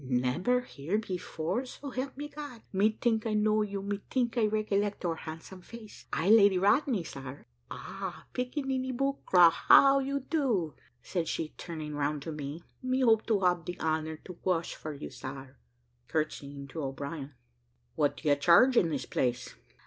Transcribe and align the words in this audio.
"Nebber 0.03 0.61
here 0.61 0.97
before, 0.97 1.63
so 1.65 1.91
help 1.91 2.17
me 2.17 2.27
Gad! 2.27 2.63
me 2.73 2.91
tink 2.99 3.27
I 3.27 3.35
know 3.35 3.61
you 3.61 3.83
me 3.83 3.99
tink 4.09 4.35
I 4.35 4.47
recollect 4.47 5.03
your 5.03 5.15
handsome 5.15 5.61
face 5.61 6.07
I 6.11 6.27
Lady 6.27 6.57
Rodney, 6.57 7.03
sar. 7.03 7.45
Ah, 7.69 8.25
piccaninny 8.33 8.91
buccra! 8.93 9.51
how 9.51 9.99
you 9.99 10.21
do?" 10.21 10.73
said 11.03 11.27
she 11.27 11.49
turning 11.49 11.93
round 11.93 12.23
to 12.23 12.31
me. 12.31 12.63
"Me 12.81 13.01
hope 13.01 13.27
to 13.27 13.41
hab 13.41 13.67
the 13.67 13.79
honour 13.79 14.17
to 14.25 14.39
wash 14.43 14.73
for 14.73 14.95
you, 14.95 15.11
sar," 15.11 15.59
curtsying 16.07 16.67
to 16.69 16.81
O'Brien. 16.81 17.35
"What 17.93 18.17
do 18.17 18.27
you 18.27 18.35
charge 18.35 18.77
in 18.77 18.89
this 18.89 19.05
place?" 19.05 19.53